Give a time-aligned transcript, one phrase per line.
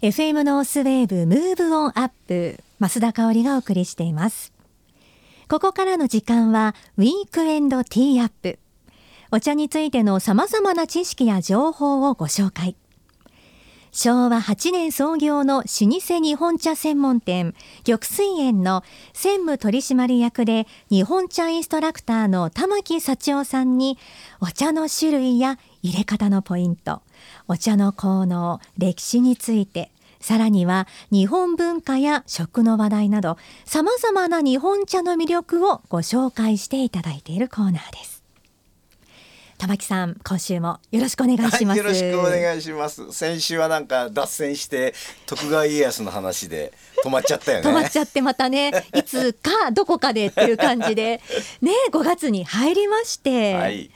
[0.00, 4.52] FM ノースウェーブ Move On Up 増田香織がお送りしています。
[5.48, 8.60] ここからの時間は WEEKEND TEAUP
[9.32, 12.76] お茶についての様々な知識や情報をご紹介。
[14.00, 17.52] 昭和8年創業の老舗日本茶専門店
[17.84, 23.98] 玉翠園の専務取締役で日本茶インストラクターの玉木康雄さんに
[24.38, 27.02] お茶の種類や入れ方のポイント
[27.48, 29.90] お茶の効能歴史について
[30.20, 38.17] さらには日本文化や食の話題など様々な日本茶の魅力をご紹介していただいているコーナーです。
[39.58, 43.12] 玉木さん今週もよろしくお願いします、はい、よろしくお願いします。
[43.12, 44.94] 先週はなんか脱線して
[45.26, 46.72] 徳川家康の話で
[47.04, 47.68] 止まっちゃったよね。
[47.68, 51.20] 止まっちゃってまたね いつかどこかでっていう感じで。
[51.60, 53.90] ね5月に入りまして、はい、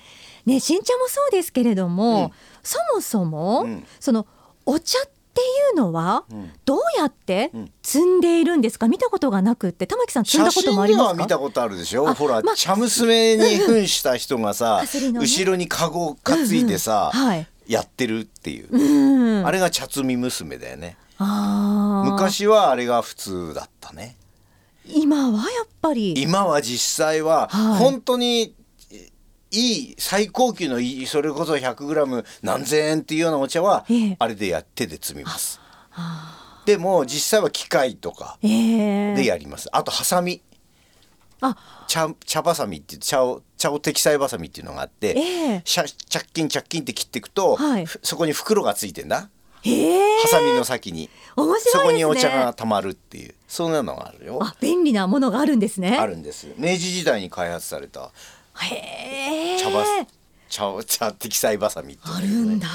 [0.46, 2.32] ね新茶もそうですけれども、うん、
[2.64, 4.26] そもそも、うん、その
[4.66, 6.24] お茶ってっていうのは
[6.66, 7.50] どうやって
[7.82, 9.86] 積んでいるんですか、見たことがなくって。
[9.86, 11.22] 玉木さん積んだこともありますか？
[11.22, 12.12] 見たことあるでしょ？
[12.12, 17.26] ほら、ま、茶娘に扮した人がさ、ね、後ろにカゴを担いでさ、うんうん。
[17.28, 20.98] はい、やってるっていう、うん、あれが茶摘み娘だよね。
[22.04, 24.16] 昔はあれが普通だったね。
[24.84, 26.20] 今はやっぱり。
[26.20, 28.54] 今は実際は本当に
[29.52, 33.84] いい最高級のいいそれこそ 100g 何千円っていうようなお茶は、
[34.18, 35.60] あれでや手で摘みます。
[36.64, 39.68] でも実際は機械とかでやります。
[39.72, 40.42] あとハサミ。
[41.40, 41.56] あ。
[41.86, 49.28] 茶茶ばさみって茶を茶を適裁ばさみっていうのがあって、えー、着金着金って切っていくと、はい、そこに袋がついてんだ。
[49.64, 51.08] ハサミの先に、ね、
[51.72, 54.38] そこにお茶がたまるっていうそんなのがあるよ。
[54.42, 55.98] あ便利なものがあるんですね。
[55.98, 56.48] あるんです。
[56.56, 58.10] 明治時代に開発された
[58.60, 60.06] へ茶葉
[60.48, 62.68] 茶茶適裁ばさみ、ね、あるんだ、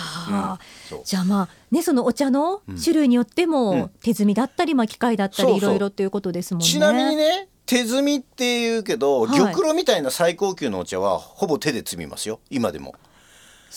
[0.92, 6.68] うん、じゃあまあねそのお茶の種類によっても、手摘みだったりまあ機械だったりいろいろということですもんね。
[6.68, 12.40] ちなみにね手摘みっていうけど、はい、玉露みたいな最高級のお茶はほぼ手で摘みますよ。
[12.50, 12.96] 今でも。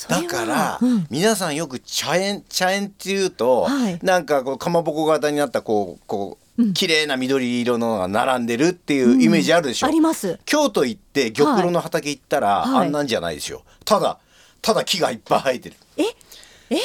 [0.08, 10.38] だから、うん、皆さんよく茶園茶園っていうと、はい、なんかこうかまぼこ型になったこうこう綺麗な緑色のが並んでるっていうイメージあるでしょ、うん、あります。
[10.44, 13.62] 京都行って玉露の畑行ったら、はい、あんなんじゃないですよ。
[13.84, 14.18] ただ
[14.62, 15.76] ただ木がいっぱい生えてる。
[15.96, 16.04] え？
[16.70, 16.78] え？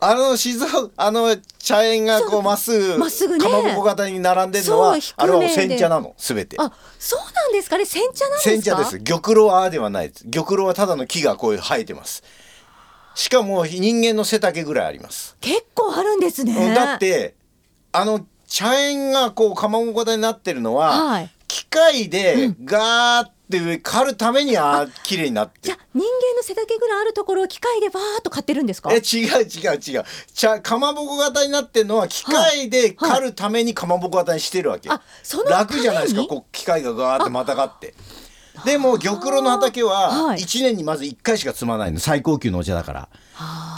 [0.00, 6.56] あの静岡あの茶園がこうまっすぐまっすぐ、ね、かまぼこ型に並んでるのはあれは煎茶なのすべて。
[6.60, 7.84] あそうなんですかね？
[7.84, 8.50] 煎茶なんですか？
[8.50, 9.00] 煎茶です。
[9.00, 10.30] 玉露はではないです。
[10.30, 12.22] 玉露はただの木がこう生えてます。
[13.16, 15.36] しかも人間の背丈ぐらいあります。
[15.40, 16.72] 結構あるんですね。
[16.72, 17.34] だって
[17.90, 28.90] あの茶園がこうかまぼこ型になってるのは、はい、機械でガーって上刈るためにあ綺麗になってじゃ人間の背丈ぐらいあるところを機械でバーッと刈ってるんですか？
[28.92, 30.04] え違う違う違う。
[30.34, 37.94] 茶かまぼこ型になってるのは機械で刈るためにかまぼこ型にしてるわけ、はいはい、楽じゃないですかこう機械がガーってまたがって。
[38.64, 42.00] でも玉露の畑は1年にまず1回しか摘まないの。
[42.00, 43.08] 最高級のお茶だから。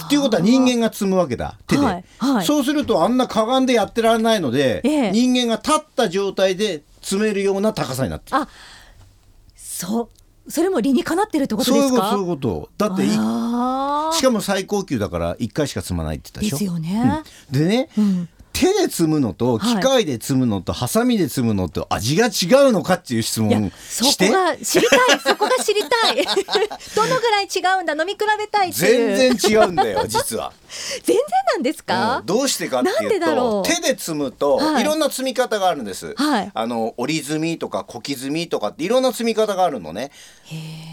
[0.06, 1.56] っていうことは人間が摘むわけだ。
[1.66, 8.36] 手で、はいはい、そうするとあんなかがんでやってられないので、ええ、人間が立った状態で積めるような高さになってる。
[8.38, 8.48] あ
[9.56, 12.10] そうそれも理にかなってるってことですか？
[12.10, 16.58] そういうことだってしかも最高級だから1回しか積まないって言ったでしょ？
[16.58, 17.22] ですよね、
[17.52, 18.28] うん、でね、うん
[18.60, 24.26] 手で摘むのと機械で摘むのとハサミで摘むのと味が違うのかっていう質問して。
[24.26, 25.20] そこが知りたい。
[25.24, 26.16] そこが知りたい。
[26.94, 27.94] どのぐらい違うんだ？
[27.94, 30.52] 飲み比べたい全然違うんだよ 実は。
[31.02, 40.10] 全然なんですか、うん、どうしてかっていうと手で摘むと、い、ろんな摘み方があるんです、はい、あの折り摘みとか小刻みとかっていろんな摘み方があるのね。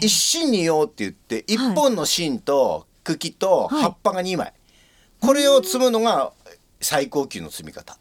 [0.00, 4.54] 一芯二葉って言って一本の芯と茎と葉っぱが2枚、はい、
[5.20, 6.32] これを摘むのが
[6.80, 7.98] 最高級の積み方。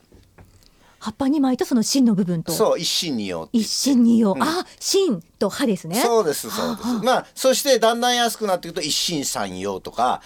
[0.99, 2.51] 葉っぱに巻いたその芯の部分と。
[2.51, 5.95] そう一芯二葉一芯二葉、うん、あ芯と葉ですね。
[6.01, 6.87] そうですそうです。
[7.03, 10.21] まあそしてだんだん安くなっていくと一芯三葉とか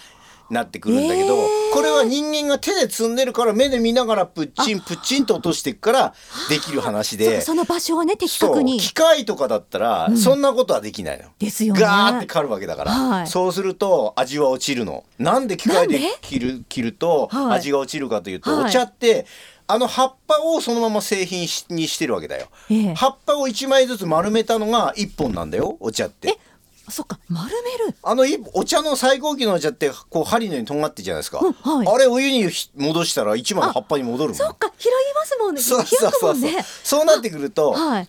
[0.52, 6.14] なってくるんだけど、えー、これは人間が手で積んでるから目で見ながらプッチンプッチンと落としていくから
[6.50, 7.40] できる話で。
[7.40, 8.78] その場所はね的確に。
[8.78, 11.80] 機械とかだったらそんなことはできないの、うん、ですよね。
[11.80, 15.04] ガーって刈るわけだから、はい、そうすると味は落ちるの。
[15.18, 19.26] なんで機械で切る切ると味が落ちるかというと、はい、お茶って
[19.66, 26.38] あの葉っぱをそのまま製品にしてるわけだよ、ええ、葉っぱを1枚ずつ丸めたのが1本なんだよお茶って
[26.92, 27.94] そっか丸める。
[28.02, 35.60] あのお茶の最高級のお茶ってこう針のようにとんがってじゃないですか、うんはい、あれお湯に戻したら一枚の葉っぱに戻るそっか拾いますもんね。
[35.60, 36.36] そうそうそう。
[36.36, 36.50] そう
[36.84, 38.08] そうなってくると、はい、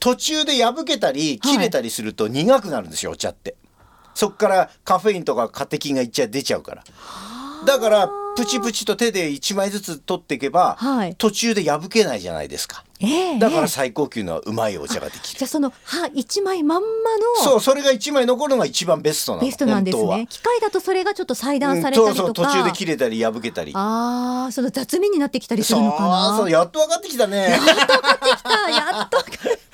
[0.00, 3.54] 途中で破けたり切れたりすると苦くなるんですよ、お茶って。
[4.14, 6.84] そっからカフェインとかカテキンがいっちゃ出ちゃうから。
[7.66, 12.84] だからプチプチと手で1枚ずつ取っていけば、はい、途中で破けないじゃないですか。
[13.00, 15.38] えー、だから最高級のうまいお茶ができる。
[15.38, 19.44] じゃあそのは一枚まんまのそうそれが一枚残るのが一番ベストなの。
[19.44, 20.26] ベストなんですね。
[20.30, 23.72] 機械だとそれがちょっと裁断されたりとか、うん、そうそう途中で切れたり破けたり。
[23.74, 26.36] ああその雑味になってきたりするのかな？
[26.36, 27.50] そうやっと分かってきたね。
[27.50, 28.70] やっと分かってきた。
[28.70, 29.24] やっと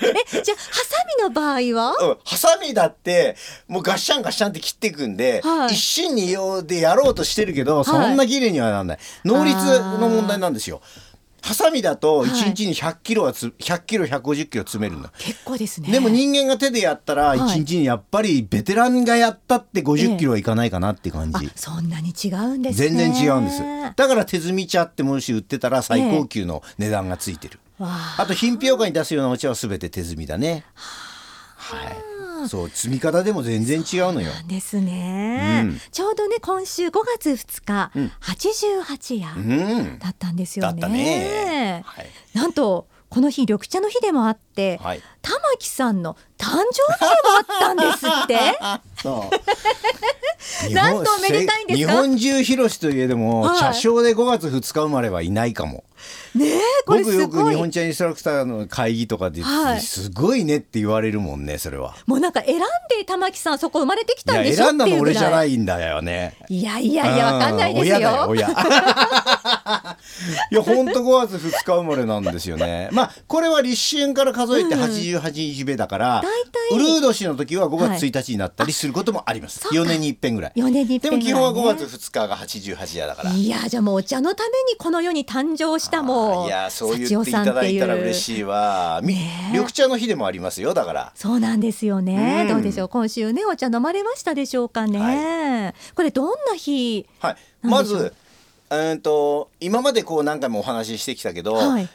[0.02, 1.96] えじゃあハサミの場合は？
[2.00, 3.36] うんハサミだって
[3.68, 8.98] もうガッシャンガッシャンって切っていくんで、はい、一心二用でやろうとしてるけど、そんな綺麗にはならない。
[9.24, 9.56] 能率
[9.98, 10.80] の問題なんですよ。
[11.42, 15.90] ハサミだと1日に100キロはつ、100キロ150キロ詰めるんだ結構ですね。
[15.90, 23.62] でも人間が手でやったら1日にやっぱりベテランがやったって50キロはいかないかなって感じ、ええ、そんなに違うんです、ね、全然違うんです。
[23.96, 28.26] だから手摘み茶ってもし売ってたら最高級の値段がついてる、え、あ。
[28.26, 30.64] と品評会に出すようなお茶は全て手摘みだね。
[31.56, 34.30] はいそう積み方でも全然違うのよ。
[34.46, 40.88] ですね、うん、ちょうどね今週5月2日、うん、88夜だったんですよね。
[40.88, 41.82] ね。
[41.84, 48.58] はい、なんとこの日緑茶の日でもあって、はい、玉木さんの誕生日でもあったんですって。
[49.02, 49.30] そ
[50.68, 50.72] う。
[50.72, 55.84] なんとめでたいんです日本中広しといえども、はい、茶商で5月2日生まれはいないかも。
[56.34, 61.94] ねこれ僕よく日本茶インストラクターの会議とかで、はい、すごいねって言われるもんねそれは。
[62.06, 66.36] もうなんか選んで玉木さんそこ生まれてきたんでしょ選んだの俺じゃないんだよね。
[66.48, 67.96] いやいやいやわかんないですよ。
[67.96, 68.48] 親だよ親
[70.50, 72.88] いや本当5月2日生まれなんですよね。
[72.92, 76.22] まあこれは立春から数えて88日目だから、
[76.72, 80.52] うん、ウルー年の時は5月1日になったりすることもあります、はい、4年に一遍ぐらい。
[80.56, 83.32] 4年にでも基本は5月2日が88夜だから。
[83.32, 91.12] いやじゃあもうお茶のためにこの世に誕生したもういやそう言っていただいたら嬉しいわ、ね、緑茶の日でもありますよだから。
[91.14, 92.88] そうなんですよね、うん、どうでしょう？
[92.88, 97.36] 今週ねお茶飲まれましたでしょうかね、はい、これどんな日はい。
[97.62, 98.14] まず
[98.70, 101.88] うんと今までこう何回もお話ししてきたけど、はい、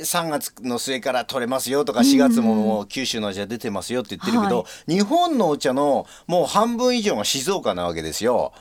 [0.00, 8.52] 3月の末から取れますよとか4月ももう九州のお茶出てますよって言ってるけど、はい、日本のお茶のもう半分以上が静岡なわけですよ。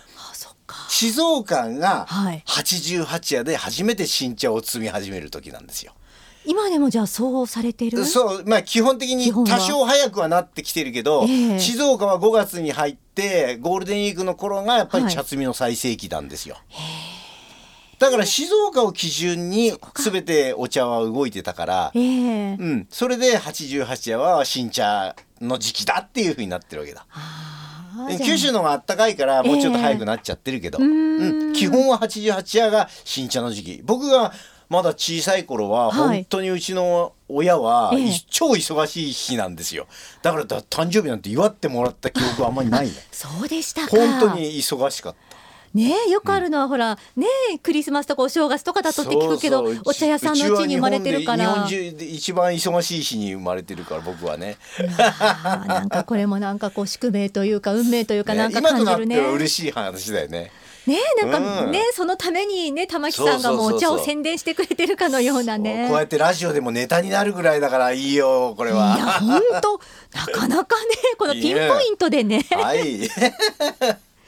[0.90, 5.94] 静岡が88夜で初めて新茶を摘み始める時なんですよ。
[6.46, 8.06] 今でもじゃあそうされてる？
[8.06, 16.56] そうまあ基本的に多少早くはなってきてるけど、えー、静岡は5月に入ってゴールデンウィークの頃がやっぱり茶摘みの最盛期なんですよ。
[16.56, 16.64] はい
[18.00, 27.08] だから静岡を基準に全てお茶は動いてたから、えー、うん、それで88夜は新茶の時期だっていうふうになってるわけだ。
[28.24, 33.82] 九州の方が暖かいからもうちょっと早くなっちゃってるけど、えー、うん、基本は88夜が新茶の時期。
[33.84, 34.34] 僕が
[34.70, 37.94] まだ小さい頃は本当にうちの親は、
[38.30, 39.88] 超忙しい日なんですよ。
[40.22, 45.27] だから誕生日なんて祝ってもらった記憶はあんまりないんだ そうでした本当に忙しかった
[45.78, 47.28] ねよくあるのは、うん、ほらね
[47.62, 51.54] クリスマスとかお正月とかだとって聞くけどお茶屋さんのうちに生まれてるから。
[51.54, 54.58] 日本中で一番忙しい日に生まれてるから僕はね。
[55.68, 59.18] なんかこれもなんかこう宿命というか運命というかなんか感じるね。
[59.18, 60.52] ね嬉しい話だよね。
[60.86, 65.88] ねなんかね、うん、そのためにね玉木さんがもうお茶を宣伝してくれてるかのようなね。
[65.90, 68.96] こうやってラジオでもネタになるぐらいだからいいよこれは。
[68.96, 69.80] いや本当
[70.18, 72.46] なかなかねこのピンポイントでね。
[72.52, 73.10] はい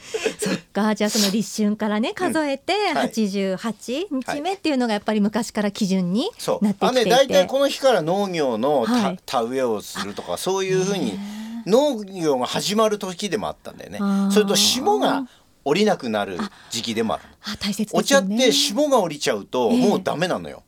[0.40, 0.96] そっか。
[0.96, 6.30] じゃあその立春からね数えて88日目っていうのがやっぱり昔から基準に
[6.62, 8.86] なってきていて、大体この日から農業の
[9.26, 11.20] 田植えをするとかそういうふうに
[11.66, 14.00] 農業が始まる時でもあったんだよね。
[14.32, 15.28] それと霜が
[15.66, 16.38] 降りなくなる
[16.70, 17.24] 時期でもある。
[17.44, 20.64] あ大切、ね、お茶って霜が降りちゃうともうダメなのよ。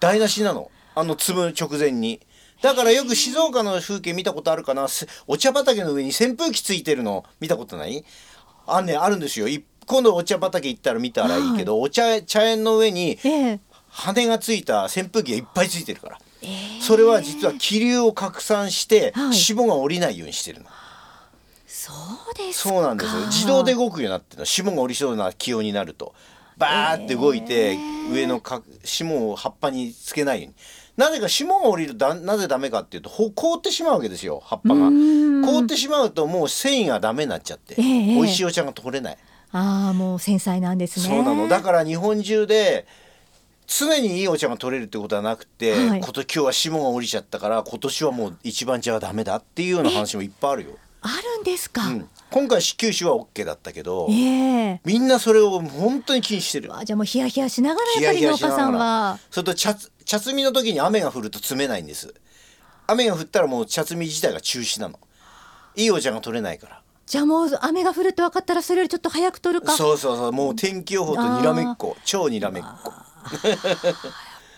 [0.00, 0.70] 台無しなの。
[0.94, 2.20] あの摘む直前に。
[2.60, 4.88] だからよく静岡の風景見たことあるかな。
[5.28, 8.04] お茶畑の上に扇風機ついてるの見たことない？
[8.68, 9.46] あんねあるんですよ。
[9.86, 13.18] 今度お茶畑行ったら見たらいいけど、はい、お茶茶園の上に
[13.88, 20.66] 羽がついた扇風機がいっぱいついてるから、えー、それは実は気流を拡散して、はい、霜が降りないようにしてるの。
[21.66, 21.92] そ
[22.32, 23.26] うですそうなんですよ。
[23.26, 24.44] 自動で動くようになってるの。
[24.44, 26.14] 霜が降りそうな気温になると。
[26.58, 30.54] バーって動いて、えー、上のか霜を葉っぱにつけないように
[30.98, 34.90] なぜか霜が降りるとなぜダメかっていうと凍ってしまうわけですよ葉っぱが。
[35.46, 39.18] 凍ってしまうともう繊維がダメになっちゃって、えー、美味しいお茶が取れない。
[39.52, 41.06] ああもう繊細なんですね。
[41.06, 41.46] そうなの。
[41.46, 42.84] だから日本中で
[43.68, 59.18] 常にいいお茶が取れるってことはなくて、はい、今日は霜が降りちゃったから今年はもう一番茶はダメだっていうような話もいっぱいあるよあるんですか、うん、今回九州は OK だったけど、えー、みんなそれを本当に気にしてるじゃあもうヒヤヒヤしながらやっぱり農家さんは。
[59.30, 62.14] それと茶茶摘みの時に雨が降ると摘めないんです。
[62.86, 64.98] 雨が降ったらもう茶摘み自体が中止なの。
[65.76, 66.82] いいお茶が取れないから。
[67.06, 69.72] じゃあもう雨が降ると分かったらそれよりちょっと早く取るか。
[69.72, 70.32] そうそうそう。
[70.32, 71.96] もう天気予報とにらめっこ。
[72.04, 72.92] 超にらめっこ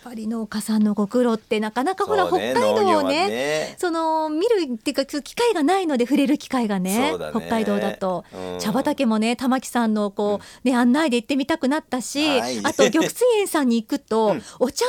[0.03, 14.85] ぱり農家さんのご苦労ってなかなかほら、ね、北海道をね、ね、その見るっていうか機会がないので触れる機会がね、ね、北海道だと、うん、茶畑もね玉木さんのこう、ね、案内で行ってみたくなったし、はい、あと玉水園さんに行くと、うん、お茶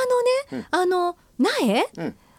[0.50, 1.86] のね、あの苗、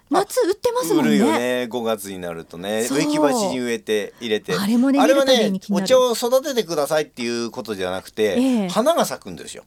[0.09, 1.19] 夏売ってますもんね。
[1.19, 9.63] ね、5月になるとね、植木鉢に植えて入れて、あれもね、あれはね、お茶を育ててくださいっていうことじゃなくて、えー、花が咲くんですよ。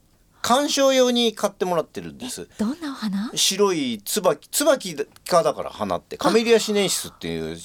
[0.47, 2.49] 観賞用に買ってもらってるんです。
[2.57, 3.33] どんな花？
[3.35, 4.97] 白い椿椿
[5.29, 7.57] 科だから花ってカメリアシネンシスっていう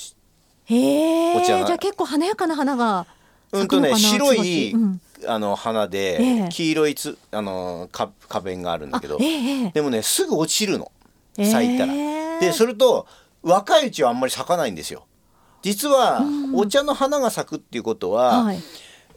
[0.65, 3.05] へえじゃあ結構華やかな花が
[3.51, 10.91] うんとね白い、うん、あの花で、黄色いつあの花花弁があるんだけど、でもねすぐ落ちるの。
[11.35, 11.93] 咲いたら。
[12.39, 13.05] でそれと
[13.43, 15.05] 若いうちはあんまり咲かないんですよ。
[15.61, 18.59] 実は、お茶の花が咲くっていうことは、はい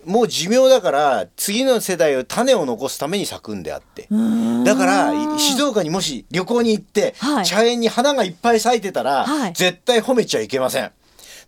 [0.07, 4.09] もう寿命だから次の世代を種を残すために咲くんであって
[4.65, 10.93] だから静岡にもし旅行に行って、はい、茶園に花がいっぱい咲いてたら、はい、絶対褒めちゃいけません。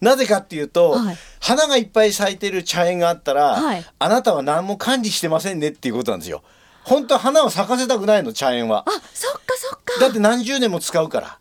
[0.00, 3.58] なぜかっていうと、はい、花がいっぱい咲いてる茶園があったら、
[3.98, 6.42] あなたは何も管理してませんねっていうことなんですよ。
[6.84, 8.84] 本当は花を咲かせたくないの茶園は。
[8.86, 10.00] あそっかそっか。
[10.00, 11.38] だって何十年も使うから。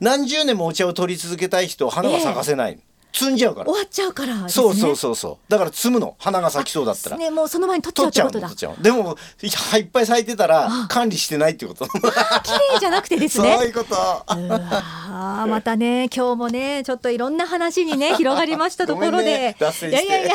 [0.00, 2.72] 何十年もお茶を取り続けたい人花が咲かせない。
[2.72, 3.66] えー摘んじゃうから。
[3.66, 5.50] 終わっちゃうから、ね、そうそうそうそう。
[5.50, 6.14] だから摘むの。
[6.18, 7.16] 花が咲きそうだったら。
[7.16, 8.74] ねもうその前に取っちゃうってことだ。
[8.80, 11.86] でもいっぱい咲いてたら管理してないってこと。
[11.86, 13.54] 綺麗じゃなくてですね。
[13.56, 13.96] そういうこと。
[13.96, 20.34] あまたね今日もねちょっといろんな話にね広がりましたところで、ね、いやいやいや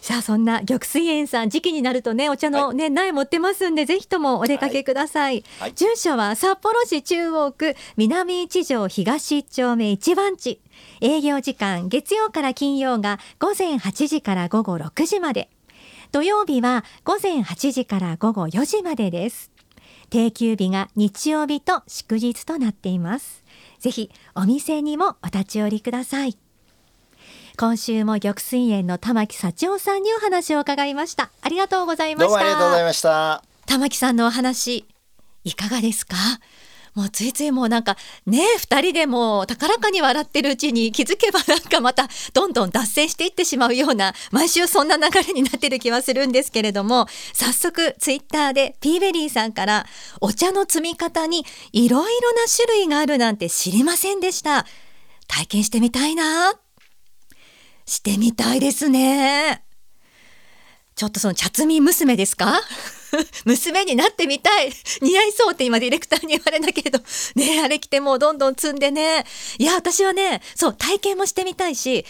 [0.00, 5.44] さあそんな玉水園さん時期になるとねお茶のね、はい、苗持ってますんでぜひともお出かけください、はい。
[5.60, 10.60] はい、住所は札幌市中央区南一条東一丁目一番地。
[11.00, 15.50] 営業時間月曜から金曜が午前8時から午後6時まで。
[16.12, 19.50] 土曜日は午前8時から午後4時までです。
[20.08, 23.44] 定休日が日曜日と祝日となっています。
[23.80, 26.36] ぜひお店にもお立ち寄りください
[27.60, 31.30] 今週も玉水園の玉木幸男さんにお話を伺いました。
[31.42, 32.28] ありがとうございました。
[32.30, 33.44] どうもありがとうございました。
[33.66, 34.86] 玉木さんのお話
[35.44, 36.16] いかがですか？
[36.94, 49.84] もうついついもうなんかね二人でも高らかに笑ってるうちに気づけばなんかまたどんどん脱線していってしまうような毎週そんな流れになってる気はするんですけれども早速ツイッターでピーベリーさんから
[50.22, 54.64] お茶の摘み方にいろいろな種類があるなんて知りませんでした。
[55.28, 56.54] 体験してみたいな
[57.90, 59.64] してみたいですね。
[60.94, 62.60] ちょっとその茶摘み娘ですか？
[63.44, 64.72] 娘になってみたい。
[65.02, 67.00] 似合いそうって今ディレクターに言われたけれど。
[67.34, 69.24] ねあれ着てもうどんどん積んでね。
[69.58, 72.06] いや私はねそう体験もしてみたいし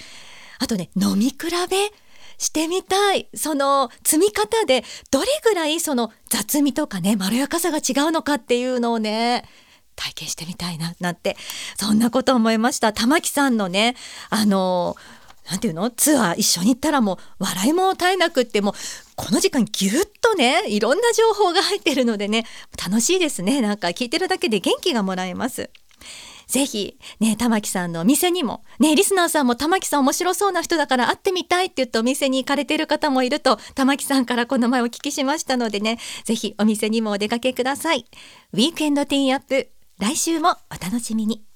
[0.59, 1.37] あとね飲み比
[1.71, 1.93] べ
[2.37, 3.29] してみたい。
[3.35, 9.49] その積み方でどれぐらいその雑味とかねまろやかさが違うのかっていうのをね
[9.97, 11.39] 体験してみたいななんて
[11.79, 12.93] そんなこと思いました。
[12.93, 13.97] 玉木さんのね
[14.29, 14.97] あの
[15.51, 15.91] なんていうの？
[15.91, 18.75] ツアー一緒に行ったらもう笑いも絶えなくってもう
[19.17, 22.47] この時間ぎゅっとねいろんな情報が入ってるのでね
[22.83, 23.61] 楽しいですね。
[23.61, 25.69] なんか聞いてるだけで元気がもらえます。
[26.47, 38.05] ぜひね玉木さんのお店にもねリスナーさんも玉木さん面白そうな人だから会ってみたいって言ってお店に行かれてる方もいると玉木さんからこの前お聞きしましたのでねぜひお店にもお出かけください。
[38.53, 41.50] ウィークエンドティーンアップ来週もお楽しみに。